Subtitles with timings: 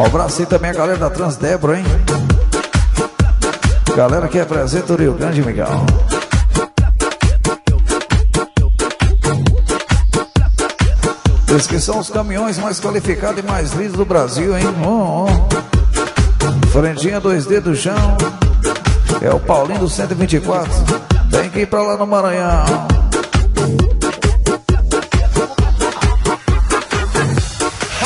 [0.00, 1.84] Um abraço aí também a galera da Transdebro, hein?
[3.94, 5.68] Galera que representa o Rio Grande, Miguel.
[11.48, 14.64] Esses que são os caminhões mais qualificados e mais lindos do Brasil, hein?
[14.82, 16.68] Oh, oh.
[16.68, 18.16] Frendinha 2D do chão.
[19.20, 20.72] É o Paulinho do 124.
[21.30, 22.64] Tem que ir pra lá no Maranhão.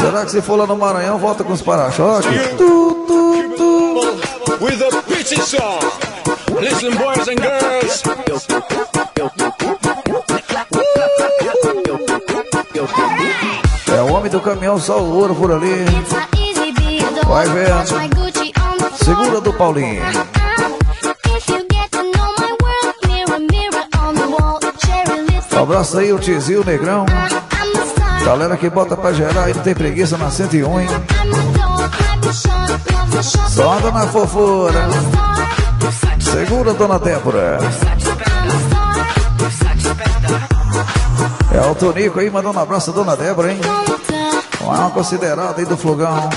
[0.04, 2.28] Será que se for lá no Maranhão, volta com os para-choques?
[2.58, 4.62] Tu, tu, tu.
[4.62, 5.80] With a pitchy song.
[6.60, 8.02] Listen, boys and girls.
[13.88, 15.86] É o homem do caminhão, só o ouro por ali.
[17.26, 18.96] Vai vendo.
[19.02, 20.02] Segura do Paulinho.
[25.50, 27.06] Um abraço aí, o Tizio, o Negrão.
[28.24, 30.88] Galera que bota pra gerar e não tem preguiça na 101, hein?
[33.48, 34.88] Só na fofura.
[36.18, 37.58] Segura, dona Débora.
[41.52, 43.60] É o Tonico aí, mandando um abraço a dona Débora, hein?
[44.60, 46.30] Uma considerada aí do Flogão.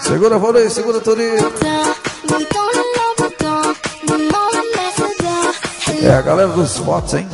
[0.00, 1.50] Segura, Valei, segura, Tonico.
[6.02, 7.28] É a galera dos fotos, hein?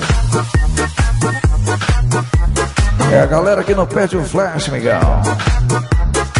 [3.13, 5.01] É a galera que não perde o flash, Miguel.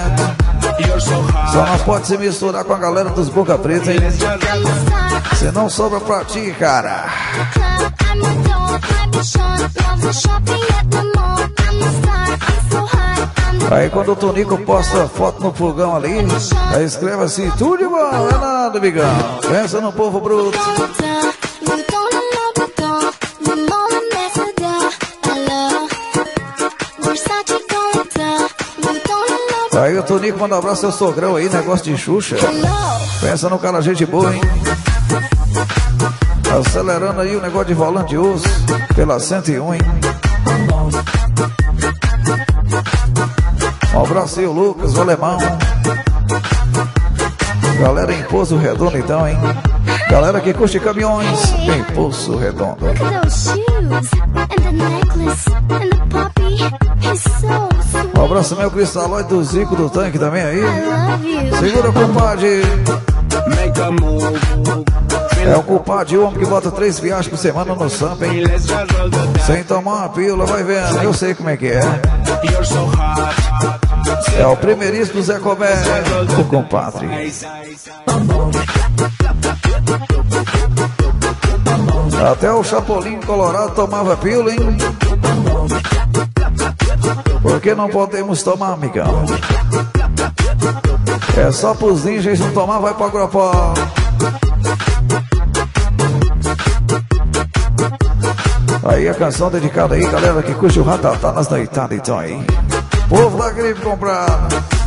[0.87, 1.53] You're so hot.
[1.53, 3.99] Só não pode se misturar com a galera dos Boca Preta, hein?
[3.99, 7.07] The Senão sobra pra ti, cara.
[13.73, 16.25] Aí quando o Tonico posta foto no fogão ali,
[16.73, 19.11] aí escreve assim, tudo bom, é nada, amigão.
[19.43, 20.57] Pensa no povo bruto.
[30.11, 32.35] Tonico manda um abraço ao sogrão aí, negócio de Xuxa.
[33.21, 34.41] Pensa no cara, gente boa, hein?
[36.53, 39.81] Acelerando aí o negócio de volante de pela 101, hein?
[43.95, 45.39] Um abraço aí, o Lucas, o alemão.
[47.81, 49.39] Galera em Poço Redondo, então, hein?
[50.11, 52.85] Galera que curte caminhões em Poço Redondo.
[52.85, 56.57] Look at those shoes and the necklace and the puppy.
[57.01, 57.70] He's so.
[58.21, 60.61] Um abraço meu cristalóide do Zico do tanque também aí.
[61.59, 62.61] Segura, compadre.
[65.43, 68.45] É o culpado, o homem que bota três viagens por semana no Sampa, hein?
[69.47, 71.03] Sem tomar uma pílula, vai vendo.
[71.03, 71.81] Eu sei como é que é.
[74.39, 75.73] É o primeiríssimo Zé Comé,
[76.39, 77.09] o compadre.
[82.31, 84.77] Até o Chapolin Colorado tomava pílula, hein?
[87.43, 89.25] Por que não podemos tomar, amigão?
[91.37, 93.75] É só pros ninjas não tomar, vai pro Agropó.
[98.85, 102.45] Aí a canção dedicada aí, galera que curte o ratatá nas noitadas, então aí.
[103.09, 104.80] Povo da gripe comprado.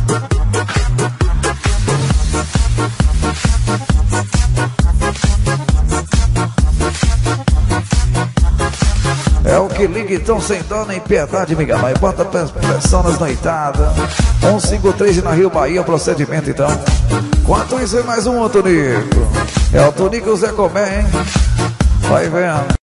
[9.74, 11.78] Que liga então sem dó nem piedade, Miguel.
[11.78, 13.88] Mas bota pre- pressão nas noitadas.
[14.40, 16.68] 153 na Rio Bahia, procedimento então.
[17.44, 19.26] Quanto isso é mais um, Tonico?
[19.72, 21.06] É o Tonico Zé Comé, hein?
[22.08, 22.83] Vai vendo.